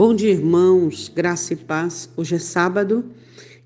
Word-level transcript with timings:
Bom 0.00 0.14
dia, 0.14 0.30
irmãos, 0.30 1.12
graça 1.14 1.52
e 1.52 1.56
paz. 1.56 2.08
Hoje 2.16 2.36
é 2.36 2.38
sábado 2.38 3.04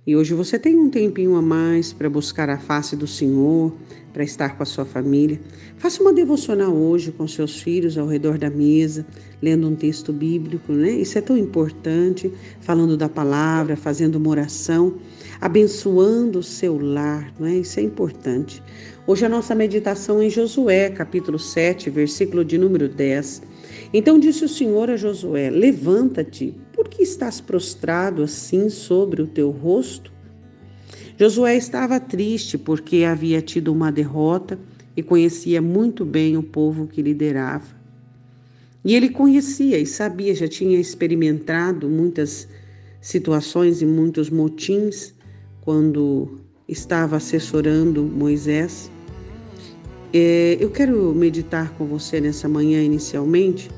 e 0.06 0.14
hoje 0.14 0.35
você 0.35 0.59
tem 0.59 0.77
um 0.77 0.90
tempinho 0.90 1.35
a 1.35 1.40
mais 1.40 1.93
para 1.93 2.11
buscar 2.11 2.51
a 2.51 2.58
face 2.58 2.95
do 2.95 3.06
Senhor, 3.06 3.72
para 4.12 4.22
estar 4.22 4.54
com 4.54 4.62
a 4.62 4.67
sua 4.67 4.85
família. 4.85 5.40
Faça 5.79 6.03
uma 6.03 6.12
devocional 6.12 6.74
hoje 6.74 7.11
com 7.11 7.27
seus 7.27 7.63
filhos 7.63 7.96
ao 7.96 8.06
redor 8.06 8.37
da 8.37 8.51
mesa, 8.51 9.06
lendo 9.40 9.67
um 9.67 9.74
texto 9.74 10.13
bíblico, 10.13 10.72
né? 10.72 10.90
Isso 10.90 11.17
é 11.17 11.22
tão 11.22 11.38
importante, 11.38 12.31
falando 12.60 12.99
da 12.99 13.09
palavra, 13.09 13.77
fazendo 13.77 14.17
uma 14.17 14.28
oração, 14.28 14.95
abençoando 15.40 16.38
o 16.38 16.42
seu 16.42 16.78
lar, 16.78 17.32
não 17.41 17.46
é? 17.46 17.56
Isso 17.56 17.80
é 17.80 17.82
importante. 17.82 18.62
Hoje 19.06 19.24
a 19.24 19.28
nossa 19.28 19.55
meditação 19.55 20.20
é 20.20 20.27
em 20.27 20.30
Josué, 20.30 20.91
capítulo 20.91 21.38
7, 21.38 21.88
versículo 21.88 22.45
de 22.45 22.59
número 22.59 22.91
10. 22.91 23.42
Então 23.92 24.18
disse 24.18 24.45
o 24.45 24.48
Senhor 24.48 24.91
a 24.91 24.96
Josué: 24.96 25.48
Levanta-te, 25.48 26.55
por 26.74 26.88
que 26.88 27.02
estás 27.02 27.41
prostrado 27.41 28.23
assim 28.23 28.69
sobre 28.69 29.23
o 29.23 29.27
teu 29.27 29.51
rosto? 29.51 30.12
Josué 31.16 31.56
estava 31.56 32.01
triste 32.01 32.59
porque 32.59 33.05
havia 33.05 33.41
tido 33.41 33.73
uma 33.73 33.92
derrota 33.92 34.59
e 34.96 35.02
conhecia 35.02 35.62
muito 35.62 36.05
bem 36.05 36.37
o 36.37 36.42
povo 36.42 36.88
que 36.88 37.01
liderava. 37.01 37.84
E 38.84 38.95
ele 38.95 39.09
conhecia 39.09 39.79
e 39.79 39.87
sabia, 39.87 40.34
já 40.34 40.48
tinha 40.48 40.79
experimentado 40.79 41.88
muitas 41.88 42.48
situações 43.01 43.80
e 43.80 43.87
muitos 43.87 44.29
motins 44.29 45.15
quando 45.60 46.41
estava 46.68 47.16
assessorando 47.16 48.02
Moisés. 48.02 48.91
É, 50.12 50.56
eu 50.60 50.70
quero 50.70 51.15
meditar 51.15 51.73
com 51.74 51.87
você 51.87 52.20
nessa 52.20 52.48
manhã 52.48 52.82
inicialmente 52.82 53.70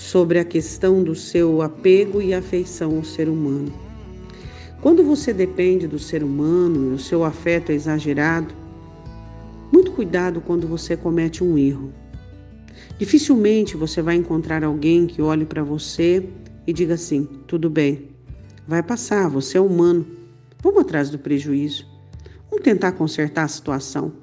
sobre 0.00 0.38
a 0.38 0.44
questão 0.44 1.02
do 1.02 1.14
seu 1.14 1.60
apego 1.60 2.22
e 2.22 2.32
afeição 2.32 2.96
ao 2.96 3.04
ser 3.04 3.28
humano. 3.28 3.70
Quando 4.80 5.04
você 5.04 5.30
depende 5.30 5.86
do 5.86 5.98
ser 5.98 6.24
humano 6.24 6.90
e 6.90 6.94
o 6.94 6.98
seu 6.98 7.22
afeto 7.22 7.70
é 7.70 7.74
exagerado, 7.74 8.54
muito 9.70 9.92
cuidado 9.92 10.40
quando 10.40 10.66
você 10.66 10.96
comete 10.96 11.44
um 11.44 11.58
erro. 11.58 11.92
Dificilmente 12.98 13.76
você 13.76 14.00
vai 14.00 14.16
encontrar 14.16 14.64
alguém 14.64 15.06
que 15.06 15.20
olhe 15.20 15.44
para 15.44 15.62
você 15.62 16.26
e 16.66 16.72
diga 16.72 16.94
assim: 16.94 17.28
tudo 17.46 17.68
bem, 17.68 18.08
vai 18.66 18.82
passar, 18.82 19.28
você 19.28 19.58
é 19.58 19.60
humano, 19.60 20.06
vamos 20.62 20.80
atrás 20.80 21.10
do 21.10 21.18
prejuízo, 21.18 21.86
vamos 22.48 22.64
tentar 22.64 22.92
consertar 22.92 23.44
a 23.44 23.48
situação. 23.48 24.14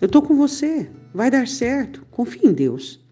Eu 0.00 0.06
estou 0.06 0.22
com 0.22 0.34
você, 0.34 0.88
vai 1.12 1.30
dar 1.30 1.46
certo, 1.46 2.06
confie 2.10 2.48
em 2.48 2.52
Deus. 2.54 3.06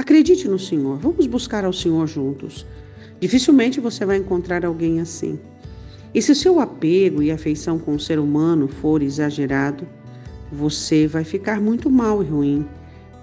Acredite 0.00 0.48
no 0.48 0.58
Senhor, 0.58 0.96
vamos 0.96 1.26
buscar 1.26 1.62
ao 1.62 1.74
Senhor 1.74 2.06
juntos. 2.06 2.64
Dificilmente 3.20 3.80
você 3.80 4.06
vai 4.06 4.16
encontrar 4.16 4.64
alguém 4.64 4.98
assim. 4.98 5.38
E 6.14 6.22
se 6.22 6.32
o 6.32 6.34
seu 6.34 6.58
apego 6.58 7.22
e 7.22 7.30
afeição 7.30 7.78
com 7.78 7.96
o 7.96 8.00
ser 8.00 8.18
humano 8.18 8.66
for 8.66 9.02
exagerado, 9.02 9.86
você 10.50 11.06
vai 11.06 11.22
ficar 11.22 11.60
muito 11.60 11.90
mal 11.90 12.22
e 12.22 12.26
ruim, 12.26 12.66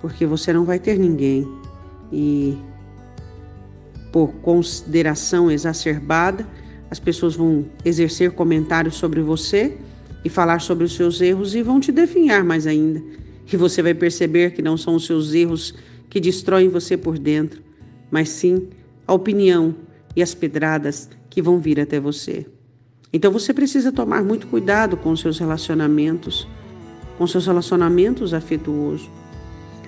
porque 0.01 0.23
você 0.23 0.53
não 0.53 0.65
vai 0.65 0.77
ter 0.77 0.99
ninguém. 0.99 1.51
E 2.13 2.55
por 4.11 4.31
consideração 4.43 5.49
exacerbada, 5.49 6.47
as 6.91 6.99
pessoas 6.99 7.35
vão 7.35 7.65
exercer 7.83 8.33
comentários 8.33 8.97
sobre 8.97 9.19
você 9.19 9.75
e 10.23 10.29
falar 10.29 10.61
sobre 10.61 10.83
os 10.83 10.93
seus 10.93 11.21
erros 11.21 11.55
e 11.55 11.63
vão 11.63 11.79
te 11.79 11.91
definhar 11.91 12.43
mais 12.43 12.67
ainda. 12.67 13.01
E 13.51 13.57
você 13.57 13.81
vai 13.81 13.95
perceber 13.95 14.51
que 14.51 14.61
não 14.61 14.77
são 14.77 14.93
os 14.93 15.07
seus 15.07 15.33
erros 15.33 15.73
que 16.09 16.19
destroem 16.19 16.69
você 16.69 16.95
por 16.97 17.17
dentro, 17.17 17.61
mas 18.09 18.29
sim 18.29 18.69
a 19.05 19.13
opinião 19.13 19.75
e 20.15 20.21
as 20.21 20.33
pedradas 20.33 21.09
que 21.29 21.41
vão 21.41 21.59
vir 21.59 21.79
até 21.79 21.99
você. 21.99 22.45
Então 23.11 23.31
você 23.31 23.53
precisa 23.53 23.91
tomar 23.91 24.23
muito 24.23 24.47
cuidado 24.47 24.97
com 24.97 25.15
seus 25.15 25.37
relacionamentos, 25.39 26.47
com 27.17 27.25
seus 27.25 27.45
relacionamentos 27.45 28.33
afetuosos. 28.33 29.09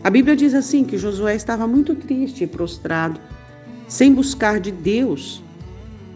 A 0.03 0.09
Bíblia 0.09 0.35
diz 0.35 0.53
assim 0.53 0.83
que 0.83 0.97
Josué 0.97 1.35
estava 1.35 1.67
muito 1.67 1.93
triste 1.95 2.43
e 2.43 2.47
prostrado, 2.47 3.19
sem 3.87 4.13
buscar 4.13 4.59
de 4.59 4.71
Deus 4.71 5.43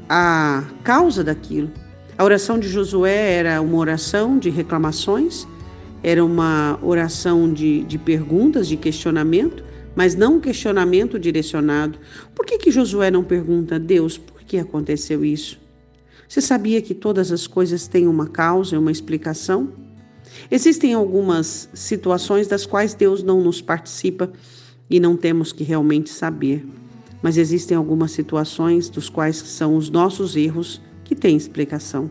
a 0.07 0.63
causa 0.83 1.23
daquilo. 1.23 1.69
A 2.17 2.23
oração 2.23 2.57
de 2.59 2.69
Josué 2.69 3.33
era 3.33 3.61
uma 3.61 3.77
oração 3.77 4.37
de 4.37 4.49
reclamações, 4.49 5.47
era 6.01 6.23
uma 6.23 6.79
oração 6.81 7.51
de, 7.51 7.83
de 7.83 7.97
perguntas, 7.97 8.67
de 8.67 8.77
questionamento, 8.77 9.63
mas 9.95 10.15
não 10.15 10.35
um 10.35 10.39
questionamento 10.39 11.19
direcionado. 11.19 11.99
Por 12.33 12.45
que, 12.45 12.57
que 12.57 12.71
Josué 12.71 13.11
não 13.11 13.23
pergunta 13.23 13.75
a 13.75 13.79
Deus 13.79 14.17
por 14.17 14.43
que 14.43 14.57
aconteceu 14.57 15.23
isso? 15.23 15.59
Você 16.27 16.41
sabia 16.41 16.81
que 16.81 16.93
todas 16.93 17.31
as 17.31 17.45
coisas 17.45 17.87
têm 17.87 18.07
uma 18.07 18.27
causa 18.27 18.75
e 18.75 18.77
uma 18.77 18.91
explicação? 18.91 19.71
Existem 20.49 20.93
algumas 20.93 21.69
situações 21.73 22.47
das 22.47 22.65
quais 22.65 22.93
Deus 22.93 23.21
não 23.21 23.41
nos 23.41 23.61
participa 23.61 24.31
e 24.89 24.99
não 24.99 25.15
temos 25.15 25.53
que 25.53 25.63
realmente 25.63 26.09
saber, 26.09 26.65
mas 27.21 27.37
existem 27.37 27.77
algumas 27.77 28.11
situações 28.11 28.89
dos 28.89 29.09
quais 29.09 29.37
são 29.37 29.75
os 29.75 29.89
nossos 29.89 30.35
erros 30.35 30.81
que 31.03 31.15
têm 31.15 31.37
explicação. 31.37 32.09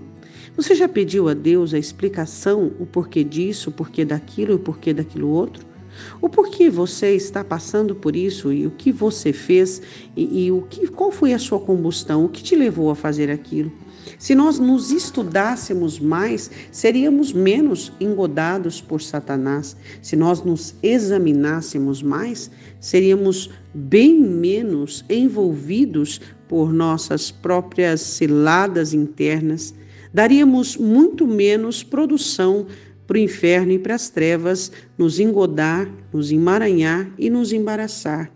Você 0.57 0.75
já 0.75 0.89
pediu 0.89 1.29
a 1.29 1.35
Deus 1.35 1.73
a 1.73 1.79
explicação, 1.79 2.73
o 2.79 2.87
porquê 2.87 3.25
disso, 3.25 3.71
o 3.71 3.73
porquê 3.73 4.05
daquilo 4.05 4.53
e 4.53 4.57
o 4.57 4.59
porquê 4.59 4.93
daquilo 4.93 5.29
outro? 5.29 5.72
O 6.21 6.29
porquê 6.29 6.71
você 6.71 7.15
está 7.15 7.45
passando 7.45 7.95
por 7.95 8.17
isso 8.17 8.53
e 8.53 8.67
o 8.67 8.71
que 8.71 8.93
você 8.93 9.33
fez 9.33 9.83
e, 10.17 10.47
e, 10.47 10.53
o 10.53 10.63
que, 10.63 10.87
qual 10.89 11.11
foi 11.11 11.33
a 11.33 11.39
sua 11.39 11.61
combustão, 11.61 12.25
o 12.25 12.29
que 12.29 12.43
te 12.43 12.55
levou 12.55 12.91
a 12.91 12.95
fazer 12.95 13.31
aquilo. 13.31 13.73
Se 14.19 14.35
nós 14.35 14.59
nos 14.59 14.91
estudássemos 14.91 15.99
mais, 15.99 16.51
seríamos 16.71 17.33
menos 17.33 17.93
engodados 18.01 18.81
por 18.81 19.01
Satanás. 19.01 19.77
Se 20.01 20.17
nós 20.17 20.43
nos 20.43 20.75
examinássemos 20.83 22.03
mais, 22.03 22.51
seríamos 22.81 23.51
bem 23.75 24.21
menos 24.21 25.05
envolvidos 25.09 26.21
por 26.49 26.73
nossas 26.73 27.31
próprias 27.31 28.01
ciladas 28.01 28.93
internas. 28.93 29.75
Daríamos 30.13 30.77
muito 30.77 31.27
menos 31.27 31.83
produção 31.83 32.67
para 33.13 33.19
o 33.19 33.23
inferno 33.23 33.73
e 33.73 33.79
para 33.79 33.95
as 33.95 34.09
trevas 34.09 34.73
nos 34.97 35.21
engodar, 35.21 35.87
nos 36.11 36.33
emaranhar 36.33 37.13
e 37.19 37.29
nos 37.29 37.53
embaraçar. 37.53 38.33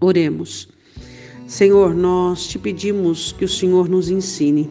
Oremos. 0.00 0.68
Senhor, 1.48 1.92
nós 1.92 2.46
te 2.46 2.56
pedimos 2.56 3.32
que 3.32 3.44
o 3.44 3.48
Senhor 3.48 3.88
nos 3.88 4.08
ensine 4.08 4.70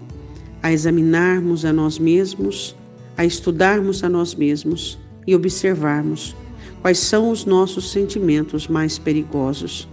a 0.61 0.71
examinarmos 0.71 1.65
a 1.65 1.73
nós 1.73 1.99
mesmos, 1.99 2.77
a 3.17 3.25
estudarmos 3.25 4.05
a 4.05 4.09
nós 4.09 4.33
mesmos 4.35 4.97
e 5.27 5.35
observarmos 5.35 6.33
quais 6.81 6.99
são 6.99 7.29
os 7.29 7.43
nossos 7.43 7.91
sentimentos 7.91 8.69
mais 8.69 8.97
perigosos. 8.97 9.85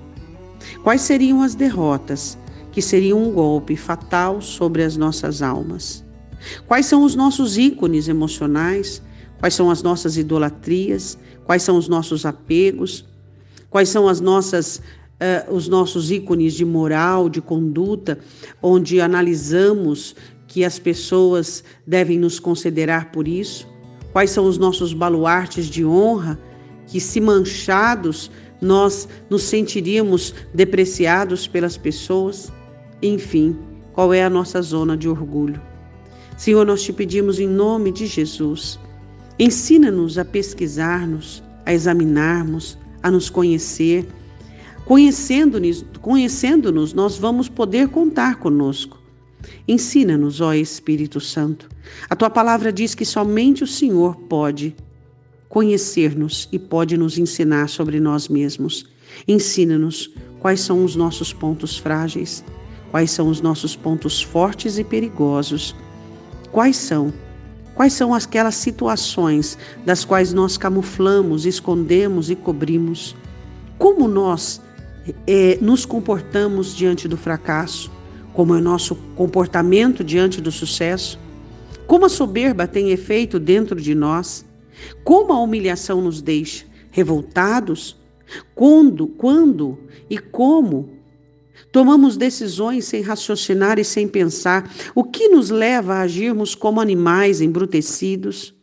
Quais 0.84 1.00
seriam 1.00 1.42
as 1.42 1.56
derrotas 1.56 2.38
que 2.70 2.80
seriam 2.80 3.20
um 3.20 3.32
golpe 3.32 3.74
fatal 3.74 4.40
sobre 4.40 4.84
as 4.84 4.96
nossas 4.96 5.42
almas? 5.42 6.08
Quais 6.66 6.86
são 6.86 7.04
os 7.04 7.14
nossos 7.14 7.58
ícones 7.58 8.08
emocionais? 8.08 9.02
Quais 9.38 9.54
são 9.54 9.70
as 9.70 9.82
nossas 9.82 10.16
idolatrias? 10.16 11.18
Quais 11.44 11.62
são 11.62 11.76
os 11.76 11.88
nossos 11.88 12.26
apegos? 12.26 13.04
Quais 13.70 13.88
são 13.88 14.08
as 14.08 14.20
nossas, 14.20 14.76
uh, 14.78 15.54
os 15.54 15.68
nossos 15.68 16.10
ícones 16.10 16.54
de 16.54 16.64
moral, 16.64 17.28
de 17.28 17.40
conduta, 17.40 18.18
onde 18.62 19.00
analisamos 19.00 20.14
que 20.46 20.64
as 20.64 20.78
pessoas 20.78 21.62
devem 21.86 22.18
nos 22.18 22.40
considerar 22.40 23.12
por 23.12 23.28
isso? 23.28 23.68
Quais 24.12 24.30
são 24.30 24.46
os 24.46 24.58
nossos 24.58 24.92
baluartes 24.92 25.66
de 25.66 25.84
honra 25.84 26.38
que, 26.86 27.00
se 27.00 27.20
manchados, 27.20 28.30
nós 28.60 29.08
nos 29.30 29.44
sentiríamos 29.44 30.34
depreciados 30.52 31.46
pelas 31.46 31.76
pessoas? 31.76 32.52
Enfim, 33.00 33.56
qual 33.92 34.12
é 34.12 34.24
a 34.24 34.30
nossa 34.30 34.60
zona 34.60 34.96
de 34.96 35.08
orgulho? 35.08 35.69
Senhor, 36.40 36.64
nós 36.64 36.82
te 36.82 36.90
pedimos 36.90 37.38
em 37.38 37.46
nome 37.46 37.92
de 37.92 38.06
Jesus. 38.06 38.80
Ensina-nos 39.38 40.16
a 40.16 40.24
pesquisar-nos, 40.24 41.42
a 41.66 41.74
examinarmos, 41.74 42.78
a 43.02 43.10
nos 43.10 43.28
conhecer. 43.28 44.08
Conhecendo-nos, 44.86 45.84
conhecendo 46.00 46.72
nós 46.72 47.18
vamos 47.18 47.50
poder 47.50 47.88
contar 47.88 48.36
conosco. 48.36 48.98
Ensina-nos, 49.68 50.40
ó 50.40 50.54
Espírito 50.54 51.20
Santo. 51.20 51.68
A 52.08 52.16
tua 52.16 52.30
palavra 52.30 52.72
diz 52.72 52.94
que 52.94 53.04
somente 53.04 53.62
o 53.62 53.66
Senhor 53.66 54.16
pode 54.16 54.74
conhecer-nos 55.46 56.48
e 56.50 56.58
pode 56.58 56.96
nos 56.96 57.18
ensinar 57.18 57.68
sobre 57.68 58.00
nós 58.00 58.30
mesmos. 58.30 58.86
Ensina-nos 59.28 60.10
quais 60.38 60.60
são 60.60 60.86
os 60.86 60.96
nossos 60.96 61.34
pontos 61.34 61.76
frágeis, 61.76 62.42
quais 62.90 63.10
são 63.10 63.28
os 63.28 63.42
nossos 63.42 63.76
pontos 63.76 64.22
fortes 64.22 64.78
e 64.78 64.84
perigosos 64.84 65.76
Quais 66.52 66.76
são? 66.76 67.12
Quais 67.74 67.92
são 67.92 68.12
aquelas 68.12 68.56
situações 68.56 69.56
das 69.86 70.04
quais 70.04 70.32
nós 70.32 70.56
camuflamos, 70.56 71.46
escondemos 71.46 72.30
e 72.30 72.36
cobrimos? 72.36 73.16
Como 73.78 74.06
nós 74.08 74.60
é, 75.26 75.58
nos 75.60 75.86
comportamos 75.86 76.76
diante 76.76 77.08
do 77.08 77.16
fracasso, 77.16 77.90
como 78.32 78.54
é 78.54 78.58
o 78.58 78.62
nosso 78.62 78.94
comportamento 79.16 80.04
diante 80.04 80.40
do 80.40 80.52
sucesso, 80.52 81.18
como 81.86 82.06
a 82.06 82.08
soberba 82.08 82.66
tem 82.66 82.90
efeito 82.90 83.38
dentro 83.38 83.80
de 83.80 83.94
nós, 83.94 84.44
como 85.04 85.32
a 85.32 85.40
humilhação 85.40 86.00
nos 86.00 86.20
deixa 86.20 86.64
revoltados, 86.90 87.96
quando, 88.54 89.06
quando 89.06 89.78
e 90.08 90.18
como 90.18 90.90
tomamos 91.72 92.16
decisões 92.16 92.84
sem 92.84 93.02
raciocinar 93.02 93.78
e 93.78 93.84
sem 93.84 94.06
pensar, 94.06 94.70
o 94.94 95.04
que 95.04 95.28
nos 95.28 95.50
leva 95.50 95.94
a 95.94 96.00
agirmos 96.02 96.54
como 96.54 96.80
animais 96.80 97.40
embrutecidos. 97.40 98.54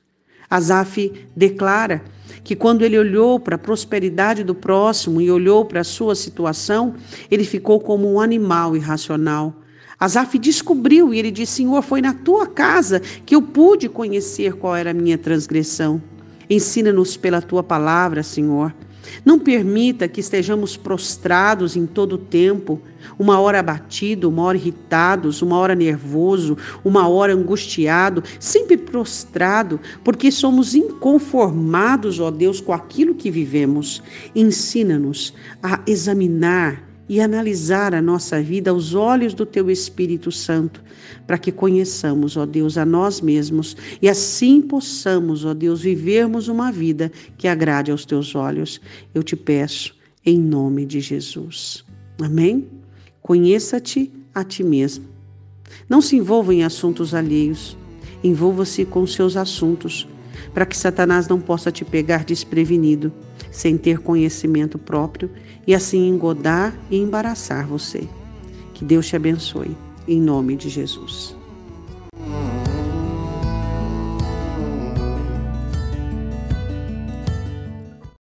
Asaf 0.49 1.11
declara 1.35 2.03
que 2.43 2.55
quando 2.55 2.83
ele 2.83 2.97
olhou 2.97 3.39
para 3.39 3.55
a 3.55 3.59
prosperidade 3.59 4.43
do 4.43 4.55
próximo 4.55 5.19
e 5.19 5.29
olhou 5.29 5.65
para 5.65 5.81
a 5.81 5.83
sua 5.83 6.15
situação, 6.15 6.95
ele 7.29 7.43
ficou 7.43 7.79
como 7.79 8.11
um 8.11 8.19
animal 8.19 8.75
irracional. 8.75 9.53
Asaf 9.99 10.37
descobriu 10.37 11.13
e 11.13 11.19
ele 11.19 11.31
disse: 11.31 11.53
Senhor, 11.53 11.81
foi 11.81 12.01
na 12.01 12.13
tua 12.13 12.47
casa 12.47 13.01
que 13.25 13.35
eu 13.35 13.41
pude 13.41 13.89
conhecer 13.89 14.53
qual 14.53 14.75
era 14.75 14.91
a 14.91 14.93
minha 14.93 15.17
transgressão. 15.17 16.01
Ensina-nos 16.49 17.17
pela 17.17 17.41
tua 17.41 17.61
palavra, 17.61 18.23
Senhor. 18.23 18.73
Não 19.25 19.39
permita 19.39 20.07
que 20.07 20.19
estejamos 20.19 20.77
prostrados 20.77 21.75
em 21.75 21.85
todo 21.85 22.13
o 22.13 22.17
tempo, 22.17 22.81
uma 23.17 23.39
hora 23.39 23.59
abatido, 23.59 24.29
uma 24.29 24.43
hora 24.43 24.57
irritados, 24.57 25.41
uma 25.41 25.57
hora 25.57 25.75
nervoso, 25.75 26.57
uma 26.83 27.07
hora 27.07 27.33
angustiado, 27.33 28.23
sempre 28.39 28.77
prostrado, 28.77 29.79
porque 30.03 30.31
somos 30.31 30.75
inconformados, 30.75 32.19
ó 32.19 32.31
Deus, 32.31 32.61
com 32.61 32.73
aquilo 32.73 33.15
que 33.15 33.31
vivemos. 33.31 34.01
Ensina-nos 34.35 35.33
a 35.61 35.81
examinar 35.87 36.86
e 37.09 37.21
analisar 37.21 37.93
a 37.93 38.01
nossa 38.01 38.41
vida 38.41 38.71
aos 38.71 38.93
olhos 38.93 39.33
do 39.33 39.45
Teu 39.45 39.69
Espírito 39.71 40.31
Santo, 40.31 40.83
para 41.25 41.37
que 41.37 41.51
conheçamos, 41.51 42.35
ó 42.35 42.45
Deus, 42.45 42.77
a 42.77 42.85
nós 42.85 43.21
mesmos 43.21 43.77
e 44.01 44.09
assim 44.09 44.61
possamos, 44.61 45.45
ó 45.45 45.53
Deus, 45.53 45.81
vivermos 45.81 46.47
uma 46.47 46.71
vida 46.71 47.11
que 47.37 47.47
agrade 47.47 47.91
aos 47.91 48.05
Teus 48.05 48.35
olhos. 48.35 48.81
Eu 49.13 49.23
te 49.23 49.35
peço, 49.35 49.95
em 50.25 50.37
nome 50.37 50.85
de 50.85 50.99
Jesus. 50.99 51.85
Amém? 52.21 52.67
Conheça-te 53.21 54.11
a 54.33 54.43
ti 54.43 54.63
mesmo. 54.63 55.05
Não 55.89 56.01
se 56.01 56.15
envolva 56.15 56.53
em 56.53 56.63
assuntos 56.63 57.13
alheios. 57.13 57.77
Envolva-se 58.23 58.83
com 58.83 59.05
seus 59.05 59.37
assuntos, 59.37 60.07
para 60.53 60.65
que 60.65 60.77
Satanás 60.77 61.27
não 61.27 61.39
possa 61.39 61.71
te 61.71 61.85
pegar 61.85 62.23
desprevenido 62.23 63.11
sem 63.51 63.77
ter 63.77 63.99
conhecimento 63.99 64.77
próprio 64.77 65.29
e 65.65 65.73
assim 65.73 66.07
engodar 66.07 66.77
e 66.89 66.97
embaraçar 66.97 67.67
você. 67.67 68.07
Que 68.73 68.85
Deus 68.85 69.07
te 69.07 69.15
abençoe, 69.15 69.75
em 70.07 70.21
nome 70.21 70.55
de 70.55 70.69
Jesus. 70.69 71.35